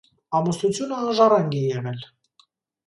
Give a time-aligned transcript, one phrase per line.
[0.39, 2.05] Ամուսնությունը անժառանգ է եղել։